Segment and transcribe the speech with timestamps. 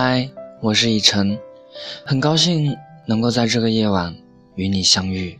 [0.00, 0.30] 嗨，
[0.60, 1.36] 我是以晨，
[2.06, 4.14] 很高兴能够在这个夜晚
[4.54, 5.36] 与你相遇，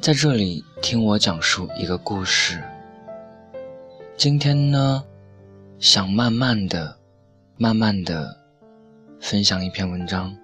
[0.00, 2.64] 在这里听我讲述一个故事。
[4.16, 5.04] 今天呢，
[5.78, 6.96] 想慢慢的、
[7.58, 8.34] 慢慢的
[9.20, 10.34] 分享一篇文章。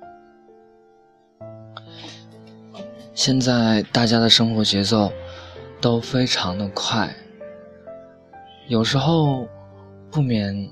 [3.15, 5.11] 现在大家的生活节奏
[5.81, 7.17] 都非常的快，
[8.67, 9.49] 有时候
[10.11, 10.69] 不免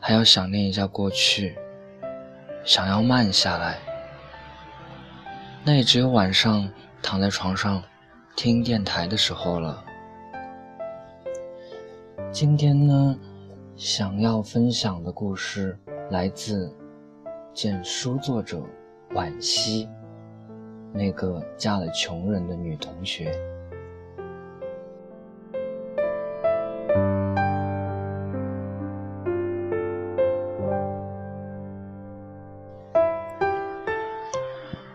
[0.00, 1.56] 还要想念一下过去。
[2.64, 3.78] 想要慢下来，
[5.64, 6.70] 那也只有晚上
[7.02, 7.82] 躺在床上
[8.36, 9.82] 听电台的时候了。
[12.30, 13.18] 今天呢，
[13.76, 15.76] 想要分享的故事
[16.10, 16.72] 来自
[17.52, 18.62] 简书作者
[19.14, 19.88] 惋惜，
[20.92, 23.32] 那个嫁了穷人的女同学。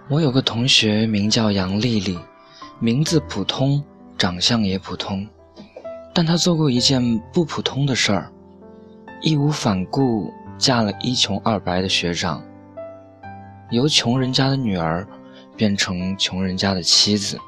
[0.07, 2.19] 我有个同学名叫杨丽丽，
[2.79, 3.83] 名字普通，
[4.19, 5.27] 长相也普通，
[6.13, 8.31] 但她做过一件不普通的事儿，
[9.19, 12.43] 义无反顾嫁了一穷二白的学长，
[13.71, 15.07] 由穷人家的女儿
[15.57, 17.39] 变成穷人家的妻子，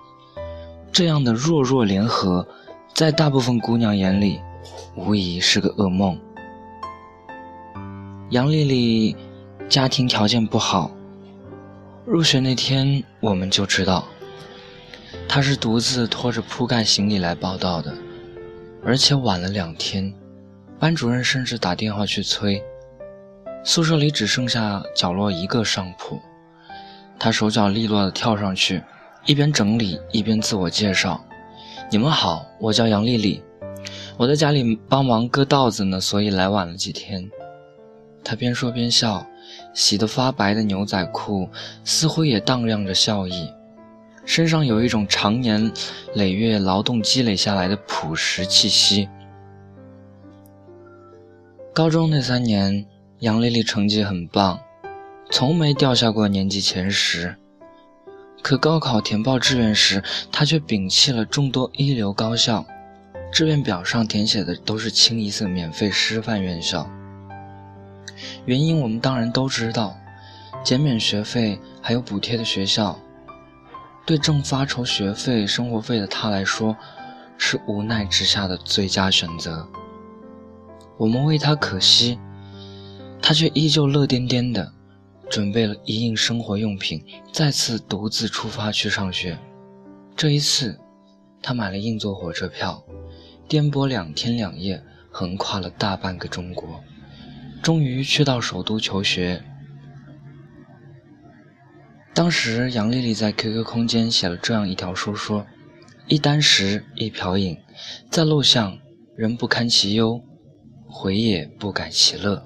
[0.92, 2.48] 这样的弱弱联合，
[2.92, 4.42] 在大部分姑娘眼里，
[4.96, 6.20] 无疑是个噩梦。
[8.32, 9.16] 杨丽丽
[9.70, 10.90] 家庭条件不好。
[12.10, 14.08] 入学那天，我们就知道，
[15.28, 17.94] 他是独自拖着铺盖行李来报道的，
[18.82, 20.14] 而且晚了两天。
[20.80, 22.64] 班主任甚至打电话去催。
[23.62, 26.18] 宿舍里只剩下角落一个上铺，
[27.20, 28.82] 他手脚利落地跳上去，
[29.26, 31.22] 一边整理一边自我介绍
[31.92, 33.44] ：“你们好，我叫杨丽丽，
[34.16, 37.30] 我在家里帮忙割稻子呢，所以来晚了几天。”
[38.24, 39.28] 他边说边笑，
[39.78, 41.48] 洗得发白的牛仔裤
[41.84, 43.54] 似乎也荡漾着笑意，
[44.26, 45.72] 身上有一种长年
[46.16, 49.08] 累月劳动积累下来的朴实气息。
[51.76, 52.88] 高中那三年，
[53.20, 54.60] 杨丽丽成绩很棒，
[55.30, 57.36] 从没掉下过年级前十。
[58.42, 62.66] 可高考填报志愿时，她却摒弃了众多一流高校，
[63.32, 66.90] 志愿表上填写的都是清一色免费师范院校。
[68.46, 69.96] 原因我们当然都知道，
[70.64, 73.00] 减免学费还有补贴的学校，
[74.06, 76.76] 对正发愁学费、生活费的他来说，
[77.38, 79.68] 是无奈之下的最佳选择。
[80.98, 82.18] 我们为他可惜，
[83.22, 84.74] 他却依旧乐颠颠的，
[85.30, 89.38] 准备了一应生活用品，再次独自出发去上学。
[90.16, 90.80] 这一次，
[91.42, 92.84] 他买了硬座火车票，
[93.48, 94.82] 颠簸两天两夜，
[95.12, 96.82] 横跨了大半个中国。
[97.68, 99.44] 终于去到首都求学。
[102.14, 105.46] 当时杨丽丽在 QQ 空间写了这样一条说说：
[106.08, 107.58] 一箪食，一瓢饮，
[108.10, 108.78] 在陋巷，
[109.18, 110.24] 人不堪其忧，
[110.88, 112.42] 回也不改其乐。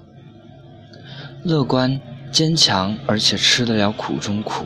[1.44, 2.00] 乐观、
[2.32, 4.64] 坚强，而且吃得了苦中苦。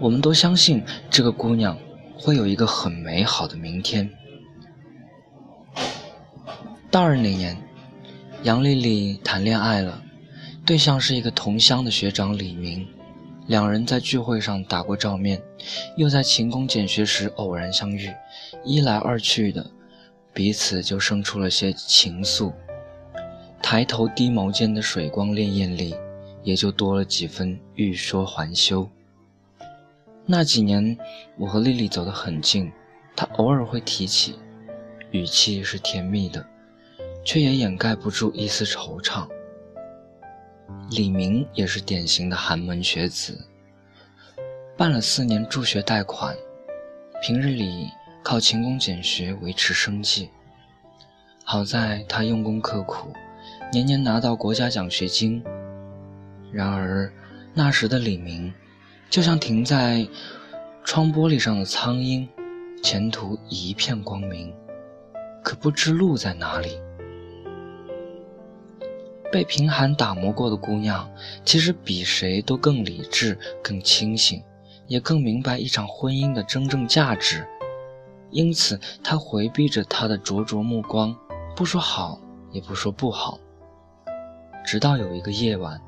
[0.00, 1.78] 我们都相信这个姑娘
[2.16, 4.08] 会有一个很美好的明天。
[6.90, 7.67] 大二那年。
[8.44, 10.00] 杨丽丽谈恋爱了，
[10.64, 12.86] 对象是一个同乡的学长李明，
[13.48, 15.42] 两人在聚会上打过照面，
[15.96, 18.08] 又在勤工俭学时偶然相遇，
[18.64, 19.68] 一来二去的，
[20.32, 22.52] 彼此就生出了些情愫。
[23.60, 25.96] 抬头低眸间的水光潋滟里，
[26.44, 28.88] 也就多了几分欲说还休。
[30.24, 30.96] 那几年，
[31.36, 32.70] 我和丽丽走得很近，
[33.16, 34.36] 她偶尔会提起，
[35.10, 36.46] 语气是甜蜜的。
[37.28, 39.28] 却也掩盖不住一丝惆怅。
[40.92, 43.38] 李明也是典型的寒门学子，
[44.78, 46.34] 办了四年助学贷款，
[47.20, 47.90] 平日里
[48.24, 50.30] 靠勤工俭学维持生计。
[51.44, 53.12] 好在他用功刻苦，
[53.70, 55.44] 年年拿到国家奖学金。
[56.50, 57.12] 然而
[57.52, 58.50] 那时的李明，
[59.10, 60.08] 就像停在
[60.82, 62.26] 窗玻璃上的苍蝇，
[62.82, 64.50] 前途一片光明，
[65.44, 66.78] 可不知路在哪里。
[69.30, 71.10] 被贫寒打磨过的姑娘，
[71.44, 74.42] 其实比谁都更理智、更清醒，
[74.86, 77.46] 也更明白一场婚姻的真正价值。
[78.30, 81.16] 因此，她回避着他的灼灼目光，
[81.54, 82.20] 不说好，
[82.52, 83.38] 也不说不好。
[84.64, 85.80] 直到有一个夜晚，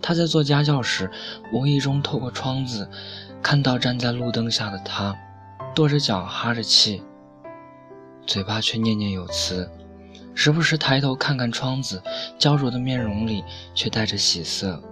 [0.00, 1.10] 她在做家教时，
[1.52, 2.88] 无意中透过窗子，
[3.42, 5.16] 看到站在路灯下的他，
[5.74, 7.02] 跺着脚，哈着气，
[8.26, 9.68] 嘴巴却念念有词。
[10.34, 12.02] 时不时抬头看看窗子，
[12.38, 14.82] 焦灼的面容里却带着喜色。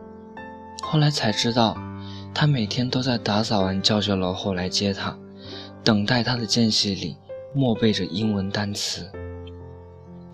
[0.82, 1.76] 后来才知道，
[2.34, 5.16] 他每天都在打扫完教学楼后来接她，
[5.82, 7.16] 等待她的间隙里
[7.54, 9.10] 默背着英文单词。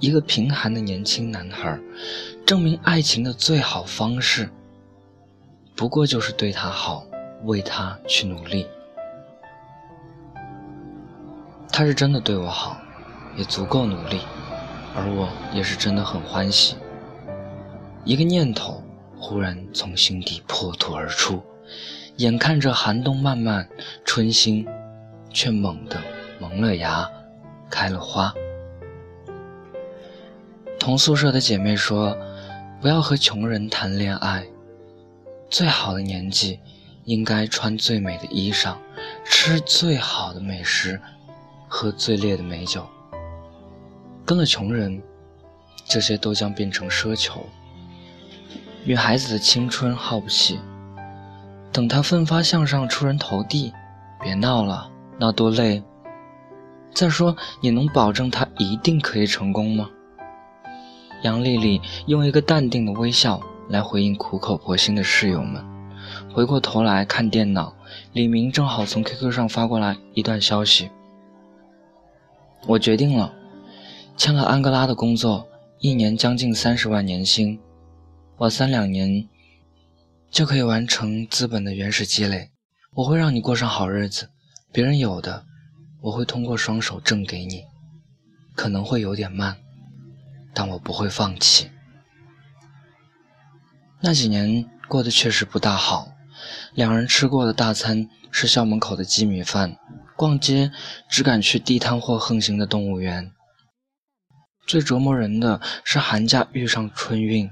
[0.01, 1.79] 一个贫寒的年轻男孩，
[2.45, 4.51] 证明爱情的最好方式，
[5.75, 7.07] 不过就是对她好，
[7.45, 8.67] 为她去努力。
[11.73, 12.77] 他是真的对我好，
[13.37, 14.21] 也足够努力，
[14.94, 16.76] 而我也是真的很欢喜。
[18.05, 18.82] 一个念头
[19.19, 21.43] 忽然从心底破土而出，
[22.17, 23.69] 眼看着寒冬漫漫，
[24.05, 24.67] 春心
[25.31, 25.96] 却猛地
[26.38, 27.11] 萌了芽，
[27.69, 28.32] 开了花。
[30.79, 32.17] 同宿舍的姐妹说
[32.81, 34.46] ：“不要和穷人谈恋爱，
[35.49, 36.61] 最好的年纪
[37.05, 38.76] 应该穿最美的衣裳，
[39.25, 41.00] 吃最好的美食。”
[41.67, 42.87] 喝最烈的美酒，
[44.25, 45.03] 跟了穷人，
[45.85, 47.44] 这些都将变成奢求。
[48.85, 50.59] 女孩子的青春耗不起，
[51.73, 53.73] 等她奋发向上、出人头地，
[54.23, 55.82] 别闹了，那多累。
[56.93, 59.91] 再说，你能保证她一定可以成功吗？
[61.23, 65.65] 杨丽丽用一个淡定的微笑来回应苦口婆心的室友们，
[66.32, 67.75] 回过头来看电脑，
[68.12, 70.91] 李明正好从 QQ 上发过来一段消息。
[72.67, 73.32] 我决定了，
[74.17, 75.49] 签了安哥拉的工作，
[75.81, 77.61] 一年将近三十万年薪，
[78.37, 79.29] 我三两年
[80.31, 82.51] 就可以完成资本的原始积累。
[82.95, 84.31] 我会让你过上好日子，
[84.73, 85.45] 别人有的，
[86.01, 87.65] 我会通过双手挣给你，
[88.55, 89.57] 可能会有点慢，
[90.55, 91.71] 但我不会放弃。
[94.01, 96.09] 那几年过得确实不大好，
[96.75, 99.77] 两人吃过的大餐是校门口的鸡米饭。
[100.17, 100.71] 逛街
[101.09, 103.33] 只敢去地摊或横行的动物园。
[104.67, 107.51] 最折磨人的是寒假遇上春运，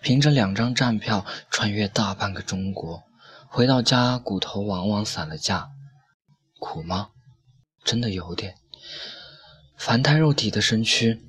[0.00, 3.02] 凭着两张站票穿越大半个中国，
[3.48, 5.70] 回到家骨头往往散了架。
[6.58, 7.10] 苦吗？
[7.84, 8.54] 真的有点。
[9.76, 11.20] 凡胎肉体的身躯，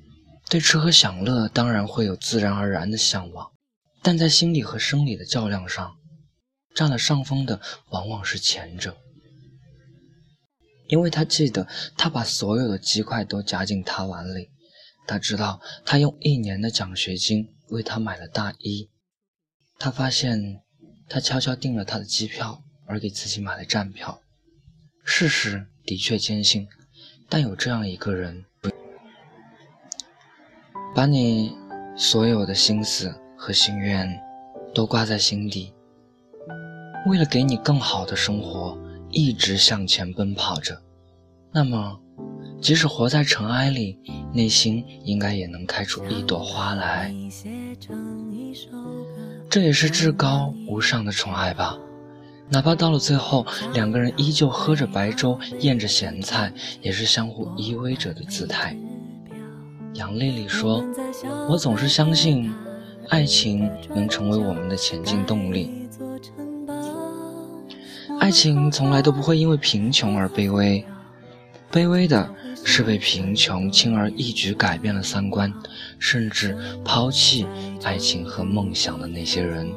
[0.48, 3.50] 对吃喝享乐当然会有自然而然的向往，
[4.02, 5.94] 但在心理和生理的较量上，
[6.74, 8.96] 占了上风的往往是前者。
[10.88, 11.66] 因为他记得，
[11.96, 14.50] 他把所有的鸡块都夹进他碗里。
[15.06, 18.88] 他知道，他用一年的奖学金为他买了大衣。
[19.78, 20.62] 他发现，
[21.08, 24.20] 他悄悄订了他的机票，而给自己买了站票。
[25.04, 26.68] 事实的确艰辛，
[27.28, 28.44] 但有这样一个人，
[30.94, 31.56] 把你
[31.96, 34.20] 所有的心思和心愿
[34.74, 35.72] 都挂在心底，
[37.06, 38.78] 为了给你更好的生活。
[39.16, 40.82] 一直向前奔跑着，
[41.52, 42.00] 那么，
[42.60, 43.98] 即使活在尘埃里，
[44.32, 47.14] 内心应该也能开出一朵花来。
[49.50, 51.78] 这也是至高无上的宠爱吧。
[52.48, 56.52] 哪怕到了最后，两个人依旧喝着白粥，咽着咸菜，
[56.82, 58.76] 也是相互依偎着的姿态。
[59.94, 60.84] 杨丽丽说
[61.48, 62.52] ：“我总是相信，
[63.08, 65.70] 爱情能成为我们的前进动力。”
[68.20, 70.84] 爱情从来都不会因为贫穷而卑微，
[71.70, 72.28] 卑微的
[72.64, 75.52] 是被贫穷轻而易举改变了三观，
[75.98, 77.46] 甚至抛弃
[77.82, 79.70] 爱情和梦想的那些人。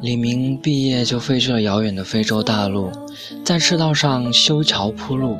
[0.00, 2.90] 李明毕业就飞去了遥远的非洲大陆，
[3.44, 5.36] 在赤道上修桥铺路。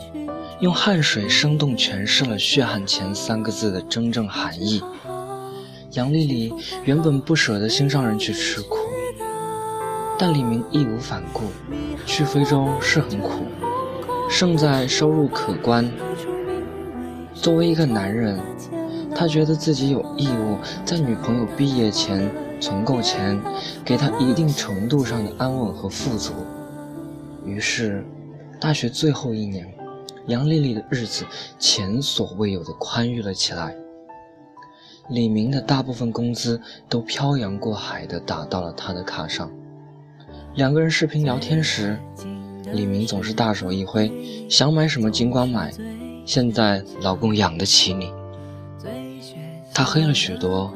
[0.61, 4.83] 用汗水生动诠释了“血汗钱”三个字的真正含义。
[5.93, 6.53] 杨丽丽
[6.85, 8.77] 原本不舍得心上人去吃苦，
[10.19, 11.45] 但李明义无反顾。
[12.05, 13.45] 去非洲是很苦，
[14.31, 15.91] 胜在收入可观。
[17.35, 18.39] 作为一个男人，
[19.15, 23.41] 他觉得自己有义务在女朋友毕业前存够钱，
[23.85, 26.33] 给她一定程度上的安稳和富足。
[27.45, 28.05] 于是，
[28.61, 29.67] 大学最后一年。
[30.27, 31.25] 杨丽丽的日子
[31.57, 33.77] 前所未有的宽裕了起来。
[35.09, 39.51] 李明的大部分工资都漂洋过海的打到了他的卡上。
[40.55, 41.99] 两个人视频聊天时，
[42.73, 44.11] 李明总是大手一挥，
[44.49, 45.73] 想买什么尽管买，
[46.25, 48.11] 现在老公养得起你。
[49.73, 50.73] 他黑了许多，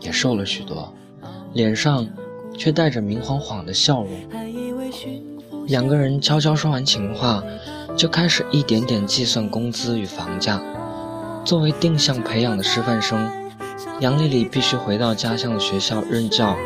[0.00, 0.92] 也瘦了许多，
[1.52, 2.08] 脸上
[2.56, 4.10] 却带着明晃晃的笑容。
[5.66, 7.42] 两个人悄悄说完情话。
[7.94, 10.58] 就开始一点点计算工资与房价。
[11.44, 13.30] 作为定向培养的师范生，
[14.02, 16.56] 杨丽丽必须回到家乡的学校任教。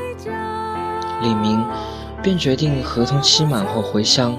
[1.21, 1.63] 李明
[2.23, 4.35] 便决定合同期满后回乡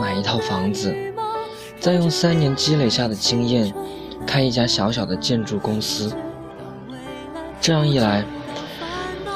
[0.00, 0.96] 买一套房子，
[1.78, 3.70] 再用三年积累下的经验
[4.26, 6.10] 开一家小小的建筑公司。
[7.60, 8.24] 这样一来，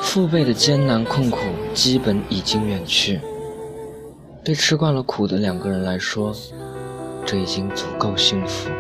[0.01, 1.41] 父辈的艰难困苦
[1.75, 3.21] 基本已经远去。
[4.43, 6.35] 对吃惯了苦的两个人来说，
[7.27, 8.71] 这已经足够幸福。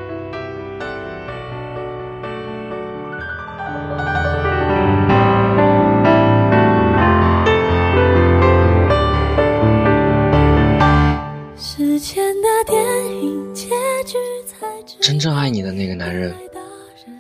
[15.19, 16.33] 真正爱你的那个男人，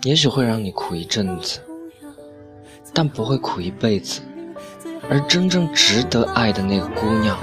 [0.04, 1.58] 也许会让你苦一阵子，
[2.94, 4.20] 但不会苦一辈子；
[5.10, 7.36] 而真正值得爱的那个姑娘。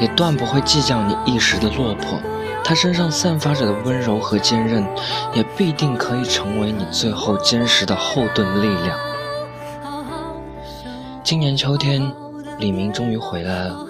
[0.00, 2.18] 也断不会计较你一时的落魄，
[2.64, 4.84] 她身上散发着的温柔和坚韧，
[5.34, 8.98] 也必定可以成为你最后坚实的后盾力量。
[11.22, 12.12] 今年秋天，
[12.58, 13.86] 李明终于回来了。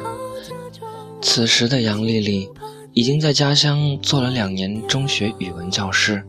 [1.22, 2.50] 此时的杨丽丽
[2.92, 6.24] 已经在家乡做了两年中学语文教师。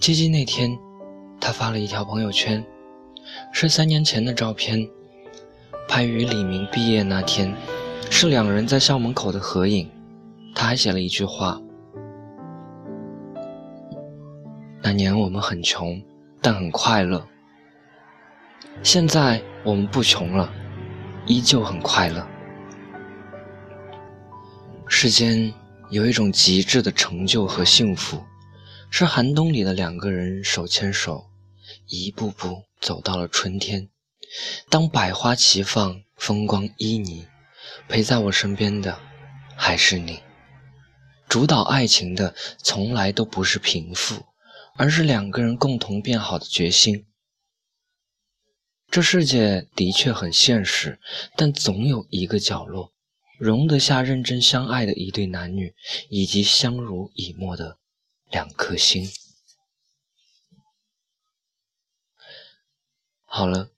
[0.00, 0.78] 接机那天，
[1.40, 2.64] 他发了一条朋友圈，
[3.52, 4.88] 是三年前的照片，
[5.88, 7.52] 拍于李明毕业那天。
[8.10, 9.90] 是两人在校门口的合影，
[10.54, 11.58] 他还写了一句话
[14.82, 16.00] ：“那年我们很穷，
[16.40, 17.26] 但很快乐。
[18.82, 20.52] 现在我们不穷了，
[21.26, 22.26] 依旧很快乐。
[24.86, 25.50] 世间
[25.92, 28.24] 有一种极致的成就和幸福，
[28.90, 31.26] 是寒冬里的两个人手牵手，
[31.86, 33.90] 一步步走到了春天。
[34.70, 37.26] 当百花齐放，风光旖旎。”
[37.88, 38.98] 陪在我身边的
[39.54, 40.20] 还是你。
[41.28, 44.24] 主导爱情的从来都不是贫富，
[44.76, 47.06] 而是两个人共同变好的决心。
[48.90, 50.98] 这世界的确很现实，
[51.36, 52.91] 但总有一个角落，
[53.42, 55.74] 容得下认真相爱的一对男女，
[56.08, 57.76] 以及相濡以沫的
[58.30, 59.10] 两颗心。
[63.24, 63.72] 好了，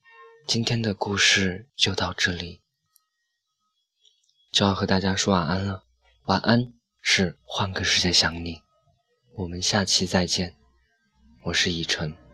[0.45, 2.61] 今天的故事就到这里。
[4.51, 5.83] 就要和大家说晚安了，
[6.25, 8.61] 晚安是换个世界想你，
[9.33, 10.55] 我们下期再见，
[11.45, 12.24] 我是以晨。